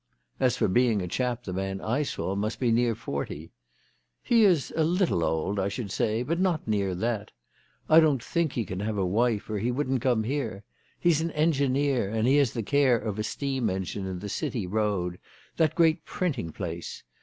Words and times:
"As 0.39 0.57
for 0.57 0.67
being 0.67 0.99
a 0.99 1.07
chap 1.07 1.43
the 1.43 1.53
man 1.53 1.79
I 1.79 2.01
saw 2.01 2.33
must 2.35 2.59
be 2.59 2.71
near 2.71 2.95
forty."" 2.95 3.51
He 4.23 4.43
is 4.45 4.73
a 4.75 4.83
little 4.83 5.23
old 5.23 5.59
I 5.59 5.67
should 5.67 5.91
say, 5.91 6.23
but 6.23 6.39
not 6.39 6.67
near 6.67 6.95
that. 6.95 7.31
I 7.87 7.99
don't 7.99 8.23
think 8.23 8.53
he 8.53 8.65
can 8.65 8.79
have 8.79 8.97
a 8.97 9.05
wife 9.05 9.47
or 9.47 9.59
he 9.59 9.69
wouldn't 9.69 10.01
come 10.01 10.23
here. 10.23 10.63
He's 10.99 11.21
an 11.21 11.29
engineer, 11.33 12.09
and 12.09 12.27
he 12.27 12.37
has 12.37 12.53
the 12.53 12.63
care 12.63 12.97
of 12.97 13.19
a 13.19 13.23
steam 13.23 13.69
engine 13.69 14.07
in 14.07 14.17
the 14.17 14.27
City 14.27 14.65
Eoad, 14.67 15.19
that 15.57 15.75
great 15.75 16.03
printing 16.03 16.51
place. 16.51 17.03